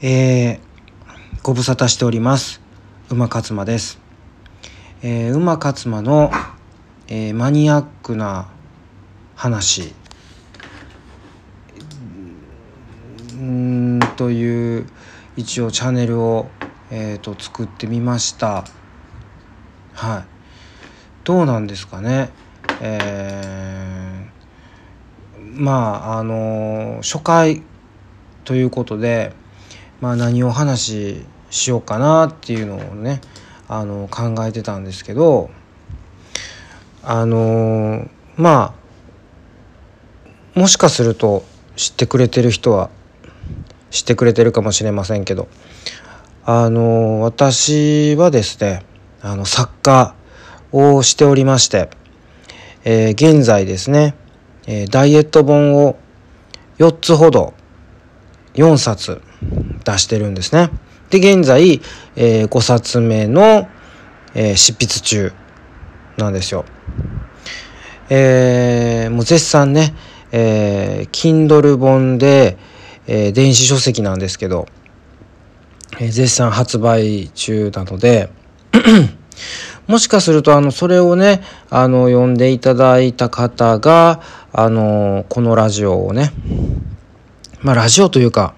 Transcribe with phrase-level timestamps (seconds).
[0.00, 2.60] えー、ご無沙汰しております。
[3.10, 3.98] 馬勝馬です、
[5.02, 6.30] えー、馬勝馬の、
[7.08, 8.48] えー、マニアックな
[9.34, 9.92] 話。
[13.32, 14.86] うんという
[15.36, 16.46] 一応チャンネルを、
[16.92, 18.64] えーと、と作ってみました。
[19.94, 20.24] はい。
[21.24, 22.30] どうなんですかね。
[22.80, 27.64] えー、まああの初回
[28.44, 29.34] ということで
[30.00, 33.20] まあ、何を話ししようかなっていうのをね
[33.68, 35.50] あの考えてたんですけど
[37.02, 38.74] あのま
[40.56, 41.44] あもしかすると
[41.76, 42.90] 知ってくれてる人は
[43.90, 45.48] 知ってくれてるかもしれませんけど
[46.44, 48.84] あの私はですね
[49.20, 50.14] あの作家
[50.72, 51.90] をしておりまして、
[52.84, 54.14] えー、現在ですね、
[54.66, 55.98] えー、ダイエット本を
[56.78, 57.54] 4つほど
[58.54, 59.22] 4冊
[59.84, 60.70] 出してるんですね。
[61.10, 61.80] で、現在、
[62.16, 63.68] えー、5冊目の、
[64.34, 65.32] えー、執筆中
[66.16, 66.64] なんですよ。
[68.10, 69.94] えー、もう絶賛ね、
[70.32, 72.56] えー、Kindle 本で、
[73.06, 74.66] えー、電子書籍なんですけど、
[76.00, 78.30] えー、絶賛発売中なので
[79.86, 84.20] もしかすると、あの、それをね、あの、読んでいただいた方が、
[84.52, 86.32] あの、このラジオをね、
[87.62, 88.54] まあ、ラジオというか、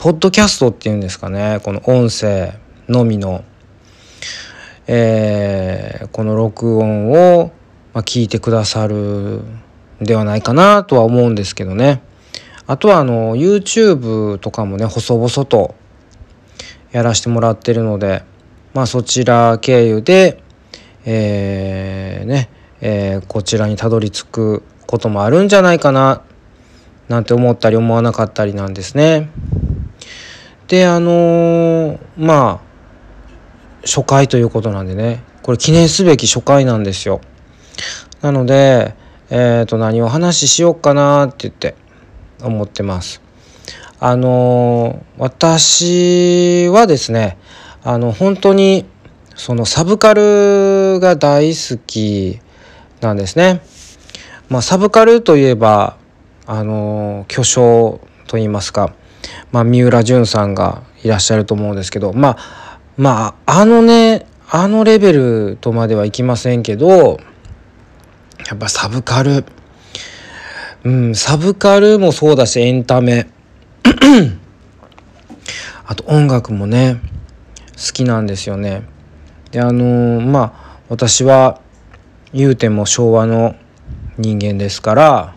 [0.00, 2.54] ポッドキャストっていうんですかねこの音声
[2.88, 3.44] のみの、
[4.86, 7.52] えー、この録音を、
[7.92, 9.60] ま、聞いてくださるん
[10.00, 12.00] ではないかなとは思うんですけどね
[12.66, 15.74] あとはあの YouTube とかもね細々と
[16.92, 18.22] やらせてもらってるので
[18.72, 20.42] まあそちら経由で
[21.04, 22.48] えー、ね、
[22.80, 26.22] えー、こちらにたどり着くこともあるんじゃないかな
[27.08, 29.28] なんて思ったり思わなかったりなんですね。
[30.70, 37.20] であのー、まあ初回ということなんでねこれ記念すべき初回なんですよ。
[38.22, 38.94] なので、
[39.30, 41.74] えー、と何を話ししようかなって言って
[42.40, 43.20] 思ってます。
[43.98, 47.36] あのー、私はですね
[47.82, 48.86] あの本当に
[49.34, 52.38] そのサブカルが大好き
[53.00, 53.60] なんですね。
[54.48, 55.96] まあ、サブカルといえば
[56.46, 58.94] あの巨匠といいますか
[59.52, 67.18] まあ、三浦淳さんがいらっしゃると思うんですけどまあまああのねあのレベルとまではいきませんけど
[68.48, 69.44] やっぱサブカル
[70.84, 73.28] うんサブカルもそうだしエンタメ
[75.86, 77.00] あと音楽もね
[77.72, 78.82] 好きなんですよね。
[79.50, 81.60] であのー、まあ私は
[82.32, 83.56] 言うても昭和の
[84.18, 85.34] 人間ですから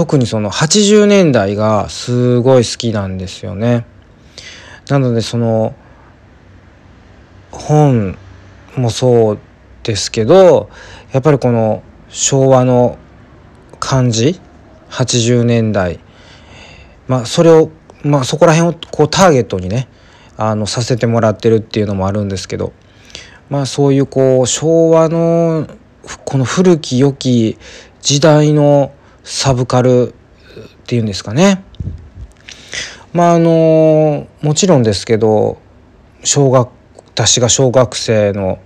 [0.00, 3.84] 特にその80年代がすごい好きなんですよね。
[4.88, 5.74] なのでその
[7.50, 8.16] 本
[8.76, 9.38] もそう
[9.82, 10.70] ですけど
[11.12, 12.96] やっぱりこの昭和の
[13.78, 14.40] 感じ
[14.88, 16.00] 80年代
[17.06, 17.70] まあそれを
[18.02, 19.86] まあそこら辺をこうターゲットにね
[20.38, 22.72] あのさせてもらってるっていうのもあるんですけど
[23.50, 25.66] まあそういうこう昭和の
[26.24, 27.58] この古き良き
[28.00, 28.94] 時代の
[29.24, 30.12] サブカルっ
[30.86, 31.62] ていうんですかね。
[33.12, 35.58] まああのもちろんですけど
[36.22, 36.68] 小学
[37.06, 38.60] 私が小学生の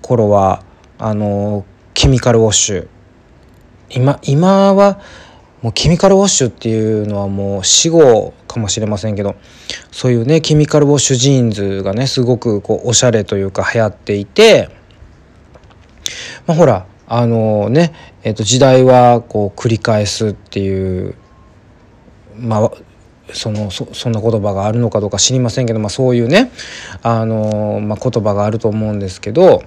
[0.00, 0.62] 頃は
[0.98, 1.64] あの
[1.94, 2.88] ケミカルウォッシュ
[3.90, 5.00] 今今は
[5.62, 9.36] もうケミカルウォッシュっていうのはもう死語かもしれませんけど
[9.90, 14.70] そういうねケミカルウォッシュジーンズがねすごくこうおしゃれというか流行っていて
[16.46, 21.14] まあほらあのね、えー、と時代はこう繰り返すっていう
[22.36, 22.72] まあ
[23.32, 26.50] そのそそんな言葉があるのかどうか知りませんけど、まあ、そういうね
[27.02, 29.62] あの、まあ、言葉があると思うんですけど、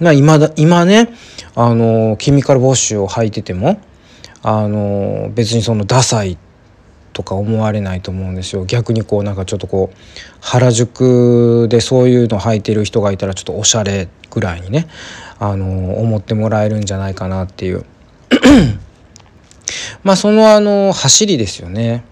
[0.00, 1.10] まあ、今だ今ね
[1.54, 3.80] あのケミカルウォッシュを履いてても
[4.42, 6.38] あの別にそのダサい
[7.18, 9.96] とか思われないと思うんですよ逆にこうなんかちょっとこう
[10.40, 14.86] 原宿でそういうの履いてる人がいたらちょっとおしゃれぐらいにね
[15.40, 17.84] あの思ってもらえるんじゃないかなっていう
[20.04, 22.04] まあそのあの走りですよね。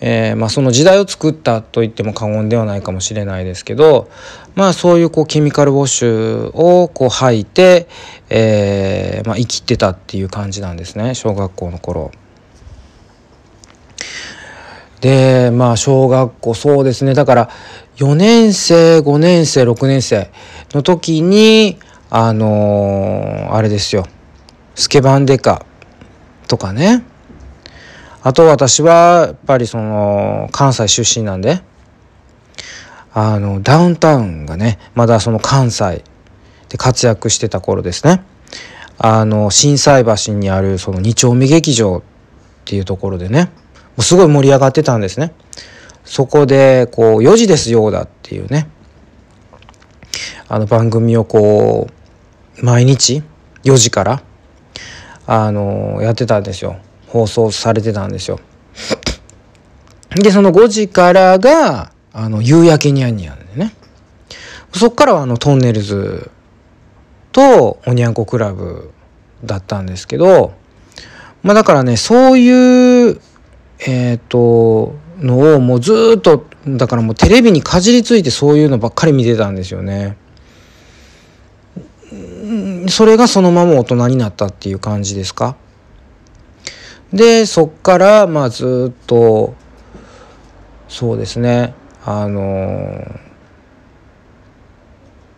[0.00, 4.08] えー、まあ、その時代を作ったと言っても過言ではないかもしれないですけど
[4.54, 7.88] まあそういうこうケミカルウォッシュをこう吐いて、
[8.30, 12.12] えー、まあ、生きてたっていう感じなんですね小学校の頃。
[15.00, 17.14] でまあ小学校そうですね。
[17.14, 17.50] だから
[17.96, 20.30] 4年生5年生6年生
[20.72, 21.78] の時に
[22.10, 24.06] あのー、あれですよ。
[24.74, 25.64] スケバンデカ
[26.46, 27.04] とかね。
[28.22, 31.62] あと私はやっぱりその関西出身なんで
[33.14, 36.02] あのダウンタウンがねまだその関西
[36.68, 38.22] で活躍してた頃ですね。
[38.98, 42.02] あの心斎橋にあるその二丁目劇場っ
[42.64, 43.50] ていうところでね。
[44.02, 45.32] すごい盛り上がってたんですね。
[46.04, 48.68] そこでこう4時ですよだっていうね。
[50.48, 51.88] あの番組をこ
[52.60, 53.22] う毎日
[53.64, 54.22] 4時から
[55.26, 56.78] あのやってたんですよ。
[57.08, 58.40] 放送されてたんですよ。
[60.10, 63.74] でその5時からがあの夕焼けにゃんにゃんでね。
[64.74, 66.30] そっからはあのトンネルズ
[67.32, 68.92] とおにゃんこクラブ
[69.44, 70.52] だったんですけど
[71.42, 73.20] まあだからねそういう
[73.86, 80.16] えっ、とのをもうずっとだからもうテレビにかじりついてそういうのばっかり見てたんですよね。
[82.88, 85.56] それがそのまま大人になったっていう感じですか？
[87.12, 89.54] でそっからまあずっと
[90.88, 92.42] そうですねあの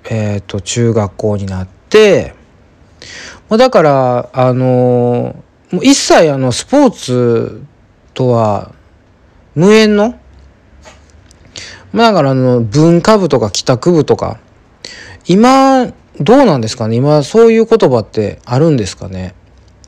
[0.04, 2.34] えっ、ー、と中学校になって
[3.48, 7.62] だからあのもう一切あのスポーツ
[8.14, 8.74] とは
[9.54, 10.18] 無縁の？
[11.92, 14.38] まあだからあの文化部とか帰宅部とか。
[15.26, 15.86] 今
[16.20, 16.96] どうなんですかね？
[16.96, 19.34] 今そういう言葉ってあるんですかね？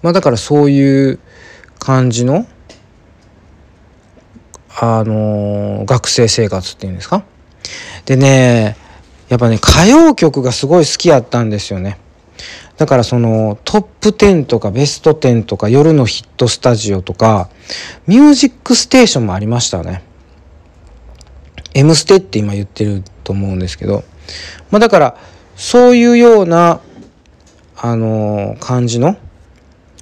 [0.03, 1.19] まあだからそういう
[1.79, 2.47] 感じの？
[4.81, 7.25] あの学生生活っていうんですか？
[8.05, 8.77] でね
[9.29, 11.99] やっぱね歌謡曲がすごい好きやったんですよね。
[12.83, 17.49] だからそのトップ10とかベスト10とか夜のヒットスタジオとか
[18.09, 20.03] ミュージックステーションもありましたね。
[21.75, 24.03] M ステって今言ってると思うんですけど、
[24.73, 25.17] まあだから
[25.55, 26.81] そういうような
[27.77, 29.17] あの感じの、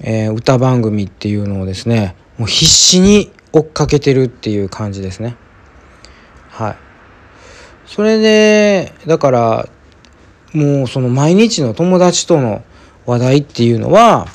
[0.01, 5.35] えー、歌番組っていうのをですねもう必死に追っかけてるっていう感じですね。
[6.49, 6.75] はい。
[7.85, 9.69] それでだから
[10.53, 12.63] もうその毎日の友達との
[13.05, 14.27] 話題っていうのは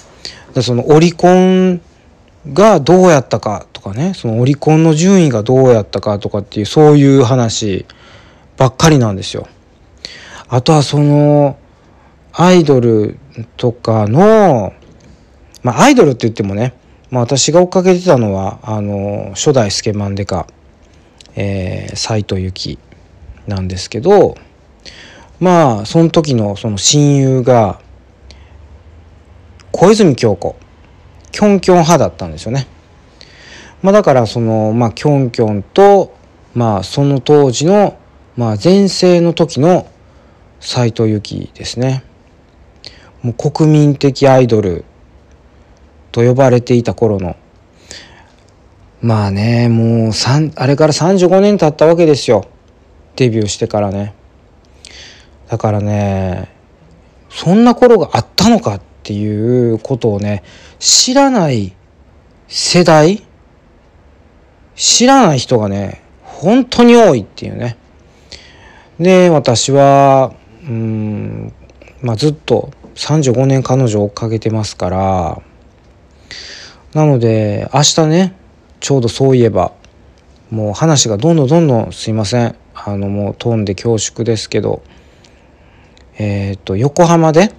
[0.63, 1.81] そのオリコン
[2.53, 7.87] がどうやったかとかねそのオリコンの順位がどうやったかとかっていうそういう話
[8.57, 9.47] ばっかりなんですよ。
[10.49, 11.59] あとはその
[12.33, 13.19] アイドル
[13.57, 14.73] とかの
[15.63, 16.75] まあアイドルって言ってもね、
[17.11, 20.47] まあ、私が追っかけてたのはあの初代スケマンデカ
[21.37, 22.79] えー、斉藤由貴
[23.47, 24.37] なんですけど
[25.39, 27.81] まあその時のその親友が
[29.77, 30.57] 小泉京子
[31.33, 32.67] キョンキョン派だったんですよね。
[33.83, 36.17] まあ、だからそのまあキョンキョンと
[36.55, 37.99] まあその当時の
[38.37, 39.87] まあ前世の時の
[40.61, 42.05] 斎藤由貴ですね。
[43.23, 44.85] もう国民的アイドル
[46.11, 47.37] と呼ばれていた頃の
[49.03, 50.13] まあねもう
[50.57, 52.47] あれから35年経ったわけですよ
[53.17, 54.15] デビューしてからね
[55.49, 56.51] だからね
[57.29, 60.43] そんな頃があったのかっていうことをね
[60.81, 61.77] 知らない
[62.49, 63.23] 世代
[64.75, 67.77] 知らない人がね本当に多いっていうね。
[68.99, 71.53] で私はうん
[72.03, 75.43] まあずっと35年彼女を追っかけてますから
[76.93, 78.35] なので明日ね
[78.81, 79.73] ちょうどそういえば
[80.51, 82.57] もう話がどんどんどんどんすいません。
[82.75, 84.83] あのもう飛んで恐縮ですけど
[86.19, 87.53] えっ、と横浜で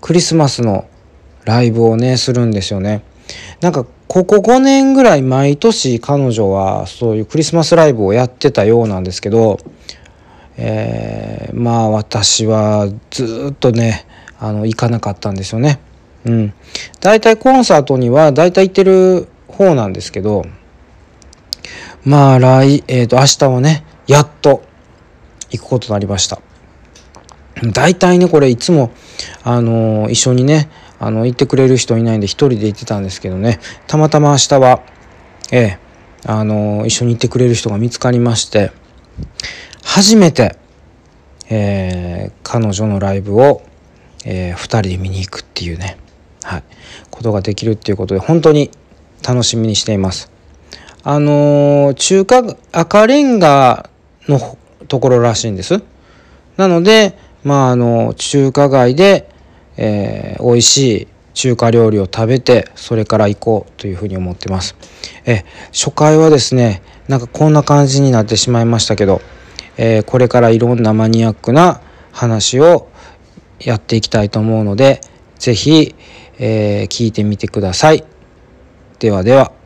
[0.00, 0.88] クリスマスの
[1.44, 3.02] ライブをねするんですよね。
[3.60, 9.58] なんかここ5年ぐらい毎年彼女はそういうクリスマスライブをやってたようなんですけど、
[10.56, 14.06] えー、まあ私はずっとね
[14.38, 15.78] あの行かなかったんですよね。
[16.24, 16.52] うん。
[17.00, 20.44] 大体コンサートには大体行ってる方なんですけど
[22.04, 24.62] まあ来、えっ、ー、と明日はねやっと
[25.50, 26.40] 行くことになりました。
[27.62, 28.90] 大体ねこれいつも
[29.42, 34.82] あの一緒にねあの行ってくれる人いないんで一人で行ってたんですけどねたまたま明日は
[35.52, 35.78] ええ
[36.26, 38.72] あの一緒に行ってくれる人が見つかりまして
[39.82, 40.56] 初めて、
[41.48, 43.62] えー、彼女のライブを、
[44.24, 45.96] えー、2人で見に行くっていうね、
[46.42, 46.62] はい、
[47.10, 48.70] ことができるっていうことで本当に
[49.26, 50.30] 楽しみにしています。
[51.02, 53.88] あのー、中華赤レンガ
[54.28, 55.82] のところらしいんです。
[56.56, 59.28] なのでまああの中華街で、
[59.76, 64.76] えー、美味しい中華料理を食べてそれから行こうというふうに思ってます。
[65.24, 69.20] え初回はですねなんかこんな感じになってしまいましたけど、
[69.76, 71.80] えー、これからいろんなマニアックな
[72.12, 72.88] 話を
[73.58, 75.00] やっていきたいと思うので
[75.38, 75.94] 是非、
[76.38, 78.04] えー、聞いてみてください。
[78.98, 79.59] ではでは。